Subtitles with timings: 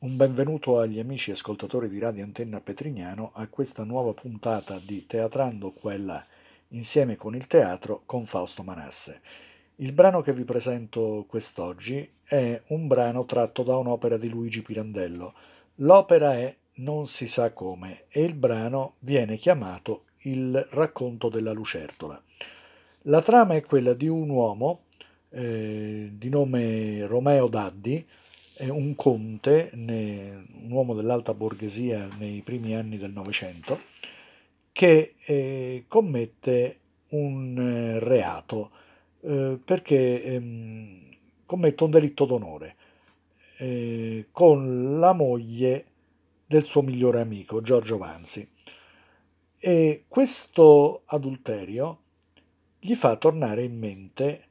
[0.00, 5.72] Un benvenuto agli amici ascoltatori di Radio Antenna Petrignano a questa nuova puntata di Teatrando
[5.72, 6.24] Quella
[6.68, 9.20] insieme con il teatro con Fausto Manasse.
[9.76, 15.34] Il brano che vi presento quest'oggi è un brano tratto da un'opera di Luigi Pirandello.
[15.78, 22.22] L'opera è Non si sa come e il brano viene chiamato Il racconto della lucertola.
[23.02, 24.82] La trama è quella di un uomo
[25.30, 28.06] eh, di nome Romeo Daddi,
[28.60, 33.80] un conte, un uomo dell'alta borghesia nei primi anni del Novecento,
[34.72, 38.70] che eh, commette un eh, reato
[39.22, 41.00] eh, perché ehm,
[41.46, 42.76] commette un delitto d'onore
[44.30, 45.84] con la moglie
[46.46, 48.48] del suo migliore amico, Giorgio Vanzi.
[49.58, 51.98] E questo adulterio
[52.78, 54.46] gli fa tornare in mente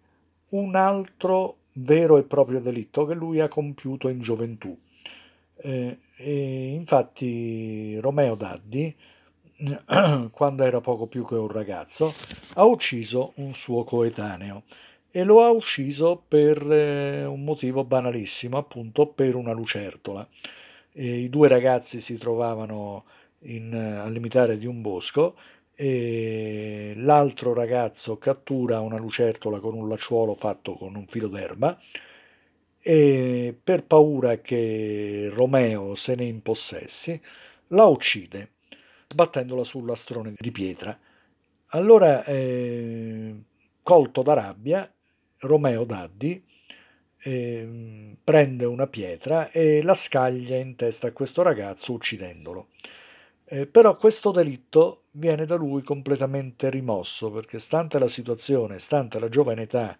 [0.49, 4.77] un altro vero e proprio delitto che lui ha compiuto in gioventù.
[5.55, 5.97] Eh,
[6.73, 8.95] infatti Romeo Daddi,
[10.31, 12.11] quando era poco più che un ragazzo,
[12.55, 14.63] ha ucciso un suo coetaneo
[15.09, 20.27] e lo ha ucciso per eh, un motivo banalissimo, appunto per una lucertola.
[20.91, 23.05] E I due ragazzi si trovavano
[23.41, 25.35] in, al limitare di un bosco
[25.79, 31.77] e l'altro ragazzo cattura una lucertola con un lacciuolo fatto con un filo d'erba
[32.81, 37.21] e per paura che Romeo se ne impossessi
[37.67, 38.53] la uccide
[39.07, 40.97] sbattendola sul lastrone di pietra.
[41.71, 43.35] Allora, eh,
[43.83, 44.91] colto da rabbia,
[45.39, 46.43] Romeo Daddi
[47.19, 52.69] eh, prende una pietra e la scaglia in testa a questo ragazzo uccidendolo.
[53.49, 59.29] Eh, però questo delitto viene da lui completamente rimosso perché stante la situazione, stante la
[59.29, 59.97] giovane età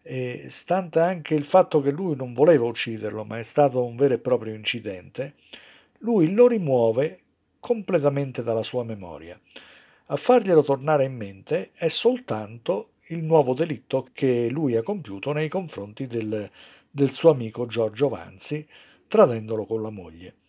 [0.00, 4.14] e stante anche il fatto che lui non voleva ucciderlo ma è stato un vero
[4.14, 5.34] e proprio incidente,
[5.98, 7.20] lui lo rimuove
[7.60, 9.38] completamente dalla sua memoria.
[10.06, 15.50] A farglielo tornare in mente è soltanto il nuovo delitto che lui ha compiuto nei
[15.50, 16.50] confronti del,
[16.90, 18.66] del suo amico Giorgio Vanzi,
[19.06, 20.39] tradendolo con la moglie.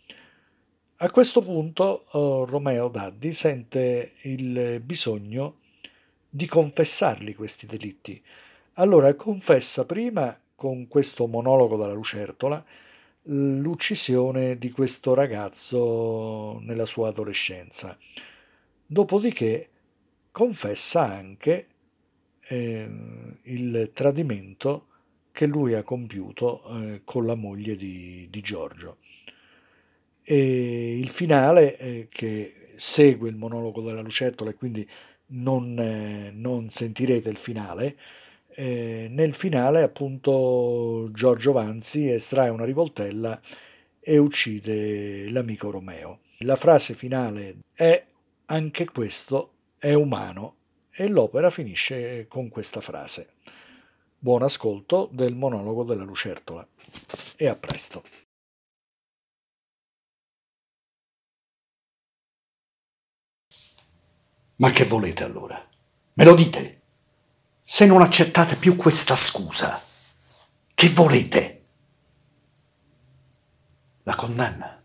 [1.04, 5.62] A questo punto oh, Romeo Daddi sente il bisogno
[6.30, 8.22] di confessarli questi delitti.
[8.74, 12.64] Allora confessa prima con questo monologo dalla lucertola
[13.24, 17.98] l'uccisione di questo ragazzo nella sua adolescenza.
[18.86, 19.70] Dopodiché
[20.32, 21.68] confessa anche
[22.48, 22.90] eh,
[23.42, 24.86] il tradimento
[25.32, 28.98] che lui ha compiuto eh, con la moglie di, di Giorgio.
[30.24, 34.88] E il finale eh, che segue il monologo della lucertola e quindi
[35.28, 37.96] non, eh, non sentirete il finale,
[38.54, 43.40] eh, nel finale appunto Giorgio Vanzi estrae una rivoltella
[44.00, 46.20] e uccide l'amico Romeo.
[46.40, 48.04] La frase finale è
[48.46, 50.56] anche questo è umano
[50.92, 53.30] e l'opera finisce con questa frase.
[54.18, 56.68] Buon ascolto del monologo della lucertola
[57.36, 58.21] e a presto.
[64.62, 65.60] Ma che volete allora?
[66.14, 66.82] Me lo dite?
[67.64, 69.82] Se non accettate più questa scusa,
[70.76, 71.66] che volete?
[74.04, 74.84] La condanna.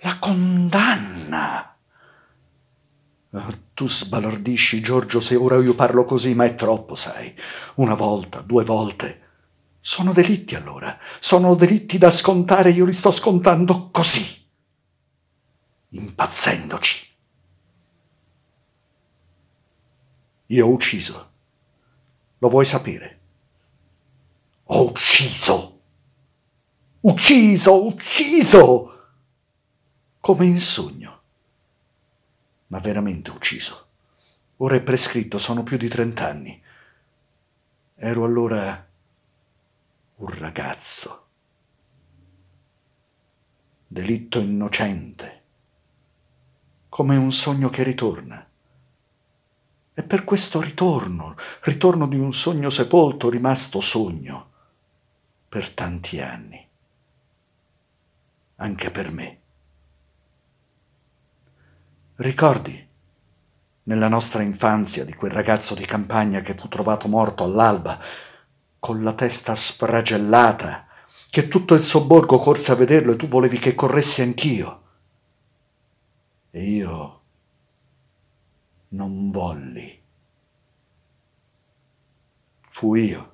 [0.00, 1.76] La condanna.
[3.32, 7.34] Oh, tu sbalordisci, Giorgio, se ora io parlo così, ma è troppo, sai.
[7.74, 9.20] Una volta, due volte.
[9.80, 10.98] Sono delitti allora.
[11.20, 14.48] Sono delitti da scontare, io li sto scontando così.
[15.90, 17.10] Impazzendoci.
[20.52, 21.30] Io ho ucciso.
[22.38, 23.20] Lo vuoi sapere?
[24.64, 25.80] Ho ucciso.
[27.00, 29.08] Ucciso, ucciso.
[30.20, 31.22] Come in sogno.
[32.66, 33.88] Ma veramente ucciso.
[34.58, 36.62] Ora è prescritto, sono più di trent'anni.
[37.94, 38.88] Ero allora
[40.16, 41.28] un ragazzo.
[43.86, 45.42] Delitto innocente.
[46.90, 48.51] Come un sogno che ritorna
[49.94, 54.50] e per questo ritorno, ritorno di un sogno sepolto, rimasto sogno,
[55.48, 56.66] per tanti anni,
[58.56, 59.38] anche per me.
[62.16, 62.88] Ricordi,
[63.84, 67.98] nella nostra infanzia, di quel ragazzo di campagna che fu trovato morto all'alba,
[68.78, 70.86] con la testa sfragellata,
[71.28, 74.80] che tutto il sobborgo corse a vederlo e tu volevi che corressi anch'io.
[76.50, 77.21] E io
[78.92, 80.00] non volli.
[82.70, 83.30] Fu io.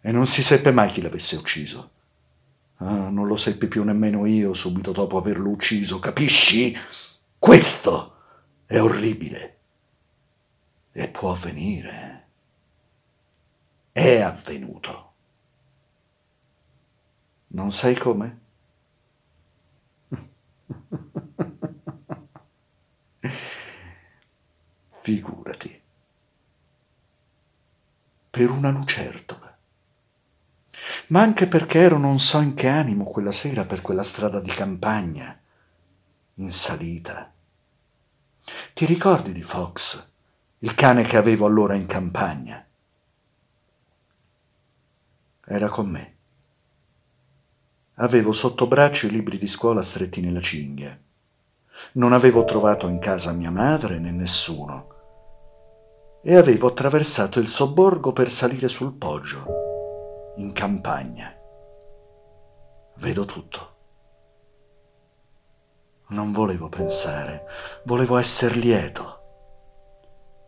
[0.00, 1.90] E non si seppe mai chi l'avesse ucciso.
[2.76, 6.76] Ah, non lo seppi più nemmeno io subito dopo averlo ucciso, capisci?
[7.38, 8.14] Questo
[8.66, 9.58] è orribile.
[10.92, 12.28] E può avvenire.
[13.92, 15.12] È avvenuto.
[17.48, 18.40] Non sai come?
[25.06, 25.80] Figurati.
[28.28, 29.56] Per una lucertola.
[31.06, 34.50] Ma anche perché ero non so in che animo quella sera per quella strada di
[34.50, 35.40] campagna,
[36.34, 37.32] in salita.
[38.74, 40.10] Ti ricordi di Fox,
[40.58, 42.66] il cane che avevo allora in campagna?
[45.44, 46.16] Era con me.
[47.94, 51.00] Avevo sotto braccio i libri di scuola stretti nella cinghia.
[51.92, 54.94] Non avevo trovato in casa mia madre né nessuno
[56.28, 61.32] e avevo attraversato il sobborgo per salire sul poggio, in campagna.
[62.96, 63.74] Vedo tutto.
[66.08, 67.44] Non volevo pensare,
[67.84, 69.20] volevo essere lieto.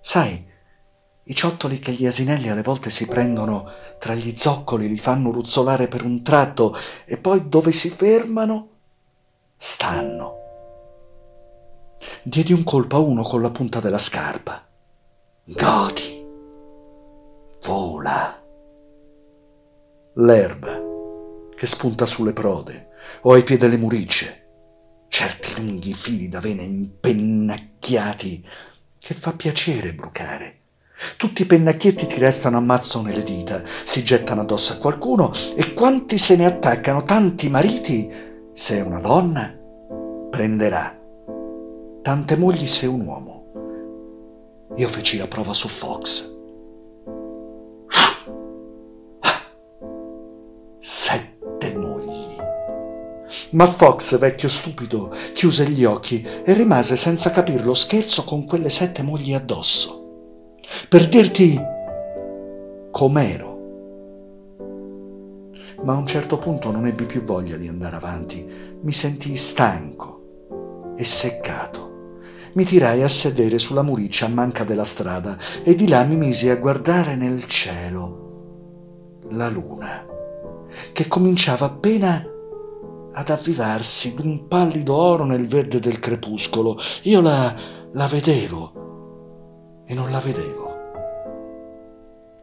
[0.00, 0.44] Sai,
[1.22, 3.70] i ciottoli che gli asinelli alle volte si prendono
[4.00, 6.74] tra gli zoccoli, li fanno ruzzolare per un tratto
[7.04, 8.68] e poi dove si fermano
[9.56, 10.36] stanno.
[12.24, 14.67] Diedi un colpo a uno con la punta della scarpa.
[15.50, 16.26] Godi.
[17.64, 18.42] Vola.
[20.16, 20.80] L'erba
[21.56, 22.88] che spunta sulle prode
[23.22, 24.46] o ai piedi delle muricce.
[25.08, 28.46] Certi lunghi fili d'avena impennacchiati
[28.98, 30.56] che fa piacere brucare
[31.16, 35.72] tutti i pennacchietti ti restano a mazzo nelle dita, si gettano addosso a qualcuno e
[35.72, 38.10] quanti se ne attaccano, tanti mariti,
[38.52, 39.56] se una donna,
[40.28, 40.98] prenderà.
[42.02, 43.37] Tante mogli se un uomo.
[44.78, 46.36] Io feci la prova su Fox.
[50.78, 52.36] Sette mogli.
[53.50, 58.68] Ma Fox, vecchio stupido, chiuse gli occhi e rimase senza capir lo scherzo con quelle
[58.68, 59.96] sette mogli addosso
[60.88, 61.60] per dirti
[62.92, 63.56] com'ero.
[65.82, 68.46] Ma a un certo punto non ebbi più voglia di andare avanti,
[68.80, 71.87] mi sentii stanco e seccato.
[72.54, 76.48] Mi tirai a sedere sulla muriccia a manca della strada e di là mi misi
[76.48, 78.26] a guardare nel cielo
[79.30, 80.06] la luna,
[80.92, 82.24] che cominciava appena
[83.12, 86.78] ad avvivarsi d'un pallido oro nel verde del crepuscolo.
[87.02, 87.54] Io la,
[87.92, 90.76] la vedevo e non la vedevo.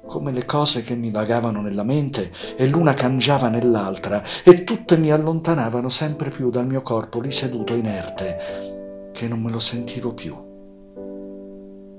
[0.05, 5.11] Come le cose che mi vagavano nella mente e l'una cangiava nell'altra e tutte mi
[5.11, 8.74] allontanavano sempre più dal mio corpo lì seduto inerte,
[9.15, 10.35] che non me lo sentivo più.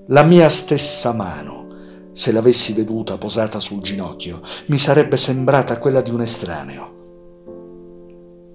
[0.09, 6.11] La mia stessa mano, se l'avessi veduta posata sul ginocchio, mi sarebbe sembrata quella di
[6.11, 6.95] un estraneo.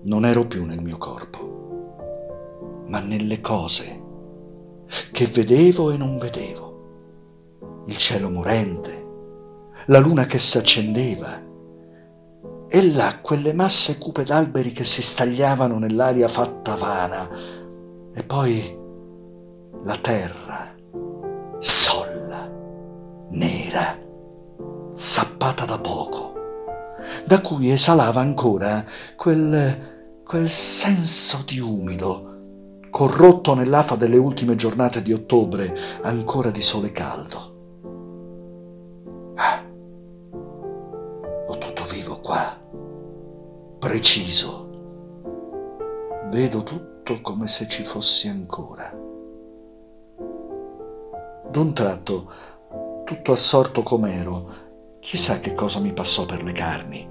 [0.03, 3.99] Non ero più nel mio corpo, ma nelle cose
[5.11, 9.07] che vedevo e non vedevo il cielo morente,
[9.87, 11.49] la luna che s'accendeva
[12.67, 17.59] e là quelle masse cupe d'alberi che si stagliavano nell'aria fatta vana
[18.13, 18.77] e poi
[19.83, 20.75] la terra
[21.59, 22.49] solla,
[23.29, 23.97] nera,
[24.93, 26.33] zappata da poco,
[27.25, 28.85] da cui esalava ancora
[29.15, 32.29] quel, quel senso di umido
[32.89, 37.51] corrotto nell'afa delle ultime giornate di ottobre, ancora di sole caldo.
[42.21, 42.57] qua,
[43.79, 44.69] preciso.
[46.29, 48.89] Vedo tutto come se ci fossi ancora.
[51.49, 52.31] D'un tratto,
[53.03, 54.49] tutto assorto com'ero,
[54.99, 57.09] chissà che cosa mi passò per le carni.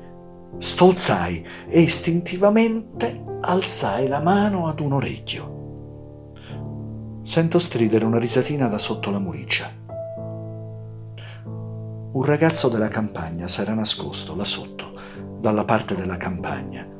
[0.56, 6.32] Stolzai e istintivamente alzai la mano ad un orecchio.
[7.22, 9.70] Sento stridere una risatina da sotto la muriccia.
[12.12, 14.92] Un ragazzo della campagna s'era nascosto là sotto
[15.38, 16.99] dalla parte della campagna.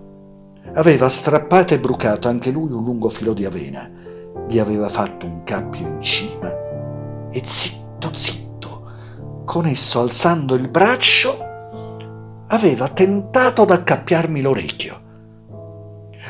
[0.75, 3.91] Aveva strappato e brucato anche lui un lungo filo di avena,
[4.49, 6.49] gli aveva fatto un cappio in cima.
[7.31, 8.83] E zitto, zitto,
[9.45, 11.45] con esso alzando il braccio,
[12.47, 15.01] aveva tentato d'accappiarmi l'orecchio.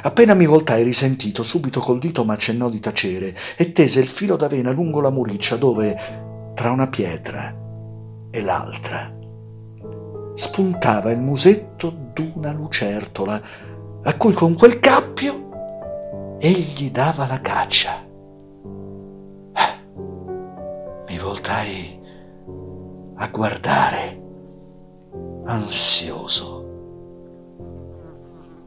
[0.03, 4.71] Appena mi voltai risentito, subito col dito m'accennò di tacere e tese il filo d'avena
[4.71, 7.55] lungo la muriccia dove, tra una pietra
[8.31, 9.15] e l'altra,
[10.35, 13.43] spuntava il musetto d'una lucertola,
[14.03, 18.09] a cui con quel cappio egli dava la caccia.
[21.09, 22.01] Mi voltai
[23.17, 24.23] a guardare,
[25.45, 26.69] ansioso.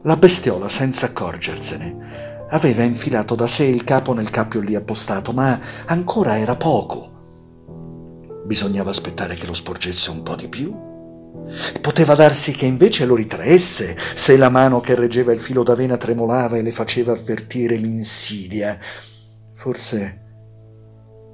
[0.02, 5.58] La bestiola, senza accorgersene, aveva infilato da sé il capo nel cappio lì appostato, ma
[5.86, 7.12] ancora era poco.
[8.44, 10.92] Bisognava aspettare che lo sporgesse un po' di più.
[11.80, 16.56] Poteva darsi che invece lo ritraesse se la mano che reggeva il filo d'avena tremolava
[16.56, 18.78] e le faceva avvertire l'insidia.
[19.52, 20.22] Forse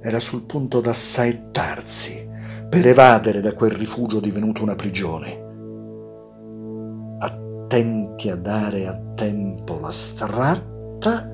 [0.01, 2.29] era sul punto d'assaettarsi
[2.69, 5.49] per evadere da quel rifugio divenuto una prigione
[7.71, 11.25] attenti a dare a tempo la stratta,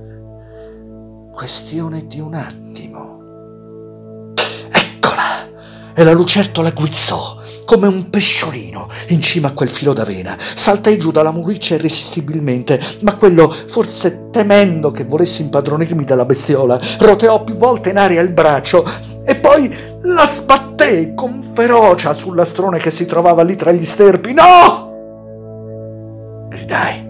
[1.32, 3.16] questione di un attimo.
[4.70, 5.94] Eccola!
[5.96, 10.38] E la lucertola guizzò come un pesciolino in cima a quel filo d'avena.
[10.40, 17.44] Saltai giù dalla muriccia irresistibilmente, ma quello, forse temendo che volessi impadronirmi della bestiola, roteò
[17.44, 18.90] più volte in aria il braccio
[19.26, 19.70] e poi
[20.04, 24.34] la sbatté con ferocia sul lastrone che si trovava lì tra gli sterpi.
[24.34, 24.86] No!
[26.48, 27.06] Gridai.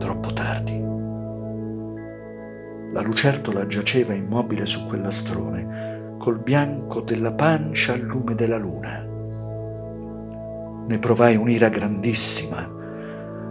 [0.00, 0.82] Troppo tardi.
[2.92, 5.89] La lucertola giaceva immobile su quel lastrone,
[6.20, 9.02] col bianco della pancia al lume della luna.
[10.86, 12.78] Ne provai un'ira grandissima.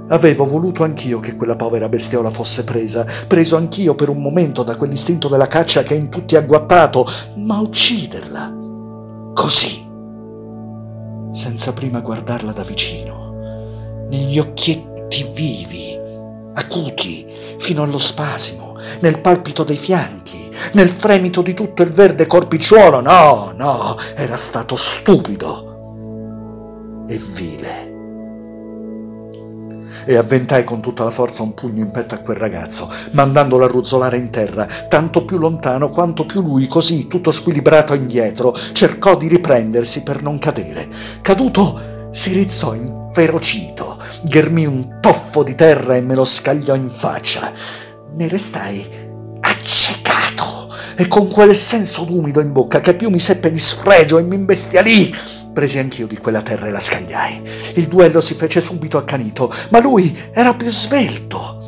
[0.10, 4.76] Avevo voluto anch'io che quella povera bestiola fosse presa, preso anch'io per un momento da
[4.76, 7.08] quell'istinto della caccia che in tutti agguattato,
[7.38, 8.54] ma ucciderla,
[9.34, 9.84] così,
[11.32, 13.18] senza prima guardarla da vicino
[14.10, 15.98] negli occhietti vivi,
[16.54, 17.26] acuti,
[17.58, 20.39] fino allo spasimo, nel palpito dei fianchi,
[20.74, 23.02] nel fremito di tutto il verde corpicciuolo.
[23.02, 27.88] No, no, era stato stupido e vile.
[30.06, 33.68] E avventai con tutta la forza un pugno in petto a quel ragazzo, mandandolo a
[33.68, 39.28] ruzzolare in terra, tanto più lontano quanto più lui, così, tutto squilibrato indietro, cercò di
[39.28, 40.88] riprendersi per non cadere.
[41.22, 47.52] Caduto, si rizzò inferocito, ghermì un toffo di terra e me lo scagliò in faccia.
[48.16, 48.84] Ne restai
[49.42, 50.39] accecato
[51.00, 54.36] e con quel senso d'umido in bocca che più mi seppe di sfregio e mi
[54.36, 55.16] imbestialì.
[55.54, 57.42] Presi anch'io di quella terra e la scagliai.
[57.76, 61.59] Il duello si fece subito accanito, ma lui era più svelto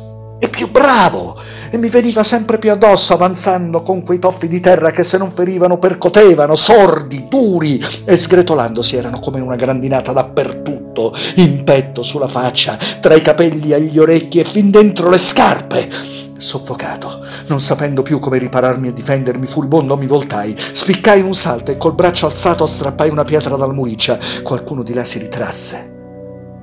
[0.42, 1.38] e più bravo
[1.70, 5.30] e mi veniva sempre più addosso avanzando con quei toffi di terra che se non
[5.30, 12.76] ferivano percotevano, sordi, duri e sgretolandosi erano come una grandinata dappertutto, in petto, sulla faccia,
[13.00, 15.88] tra i capelli agli orecchi e fin dentro le scarpe.
[16.36, 21.76] Soffocato, non sapendo più come ripararmi e difendermi, furibondo mi voltai, spiccai un salto e
[21.76, 24.18] col braccio alzato strappai una pietra dal muriccia.
[24.42, 25.90] Qualcuno di là si ritrasse.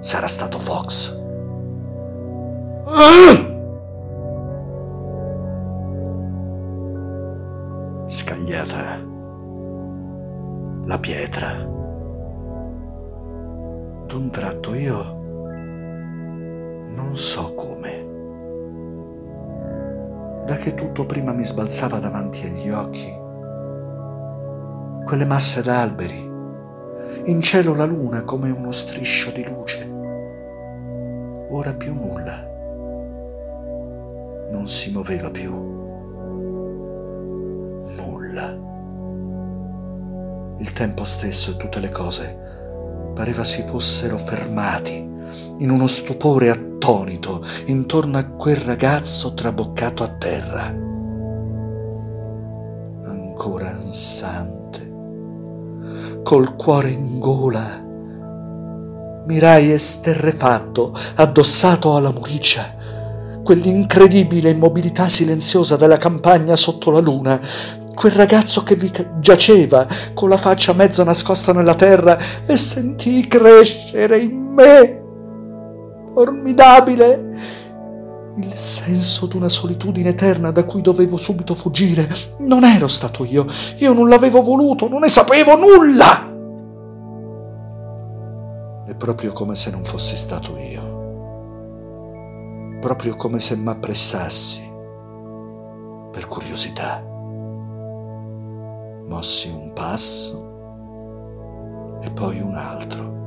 [0.02, 1.18] Sarà stato Fox.
[2.86, 3.49] Ah!
[8.50, 9.06] Scagliata
[10.86, 11.52] la pietra.
[14.08, 15.18] D'un tratto io
[16.96, 18.08] non so come.
[20.46, 23.16] Da che tutto prima mi sbalzava davanti agli occhi.
[25.06, 26.28] Quelle masse d'alberi,
[27.26, 29.88] in cielo la luna come uno striscio di luce.
[31.52, 32.48] Ora più nulla.
[34.52, 35.80] Non si muoveva più
[40.60, 42.38] Il tempo stesso e tutte le cose
[43.16, 45.08] pareva si fossero fermati
[45.60, 50.66] in uno stupore attonito intorno a quel ragazzo traboccato a terra.
[53.06, 54.92] Ancora ansante,
[56.24, 57.88] col cuore in gola,
[59.26, 62.76] mirai esterrefatto, addossato alla muriccia,
[63.44, 67.40] quell'incredibile immobilità silenziosa della campagna sotto la luna,
[68.00, 68.90] quel ragazzo che vi
[69.20, 75.04] giaceva con la faccia mezzo nascosta nella terra e sentii crescere in me,
[76.14, 77.38] formidabile,
[78.38, 82.08] il senso d'una solitudine eterna da cui dovevo subito fuggire.
[82.38, 83.46] Non ero stato io,
[83.80, 86.26] io non l'avevo voluto, non ne sapevo nulla.
[88.88, 90.98] È proprio come se non fossi stato io,
[92.80, 94.72] proprio come se m'appressassi
[96.14, 97.09] per curiosità
[99.10, 100.48] mossi un passo
[102.02, 103.18] e poi un altro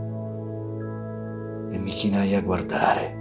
[1.73, 3.21] e mi chinai a guardare.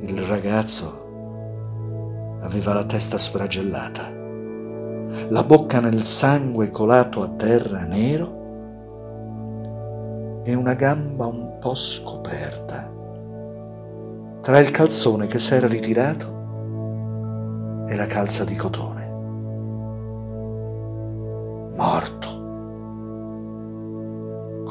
[0.00, 1.04] Il ragazzo
[2.40, 4.10] aveva la testa sfragellata,
[5.28, 8.34] la bocca nel sangue colato a terra nero
[10.42, 12.94] e una gamba un po' scoperta
[14.40, 16.34] tra il calzone che s'era ritirato
[17.88, 18.95] e la calza di cotone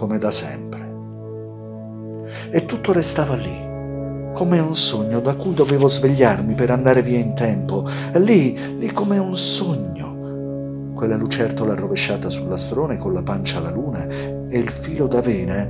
[0.05, 0.83] come da sempre.
[2.51, 7.33] e tutto restava lì, come un sogno da cui dovevo svegliarmi per andare via in
[7.33, 10.93] tempo, lì, lì come un sogno.
[10.93, 15.67] Quella lucertola rovesciata sull'astrone con la pancia alla luna e il filo d'avena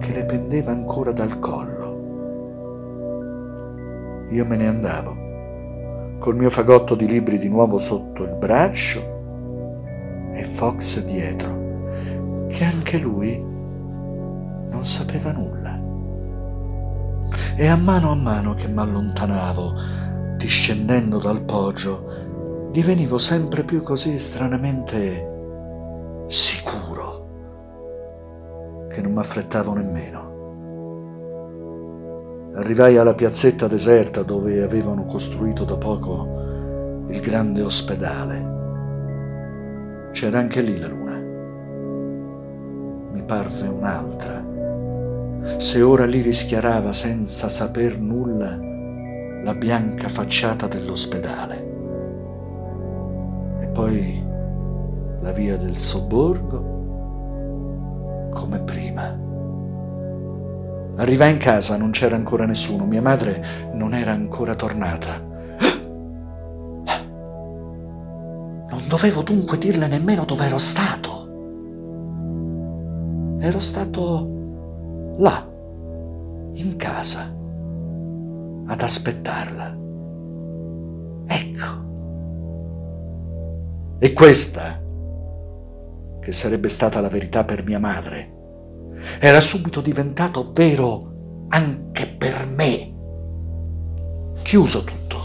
[0.00, 1.84] che le pendeva ancora dal collo.
[4.30, 9.14] Io me ne andavo, col mio fagotto di libri di nuovo sotto il braccio
[10.34, 11.65] e Fox dietro,
[12.56, 15.78] che anche lui non sapeva nulla.
[17.54, 19.72] E a mano a mano che m'allontanavo,
[20.38, 27.26] discendendo dal poggio, divenivo sempre più così stranamente sicuro
[28.88, 30.24] che non m'affrettavo nemmeno.
[32.54, 38.54] Arrivai alla piazzetta deserta dove avevano costruito da poco il grande ospedale.
[40.12, 41.25] C'era anche lì la luna.
[43.26, 44.44] Parve un'altra.
[45.58, 48.56] Se ora lì rischiarava senza saper nulla
[49.42, 51.56] la bianca facciata dell'ospedale.
[53.60, 54.24] E poi
[55.22, 56.74] la via del sobborgo
[58.32, 59.18] come prima.
[60.98, 65.20] Arrivai in casa, non c'era ancora nessuno, mia madre non era ancora tornata.
[68.68, 71.15] Non dovevo dunque dirle nemmeno dove ero stato.
[73.46, 75.48] Ero stato là,
[76.54, 77.32] in casa,
[78.66, 79.78] ad aspettarla.
[81.28, 81.84] Ecco.
[84.00, 84.82] E questa,
[86.18, 88.32] che sarebbe stata la verità per mia madre,
[89.20, 92.94] era subito diventato vero anche per me.
[94.42, 95.18] Chiuso tutto,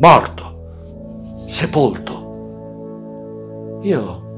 [0.00, 2.30] morto, sepolto.
[3.82, 4.31] Io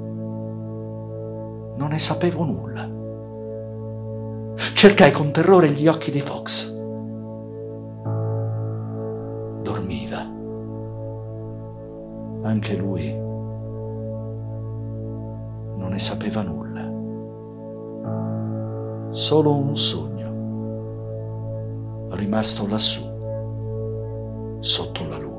[1.77, 2.89] non ne sapevo nulla.
[4.75, 6.73] Cercai con terrore gli occhi di Fox.
[9.63, 10.19] Dormiva.
[12.43, 13.13] Anche lui
[15.77, 16.65] non ne sapeva nulla
[19.15, 20.33] solo un sogno,
[22.11, 23.03] rimasto lassù,
[24.59, 25.34] sotto la luna.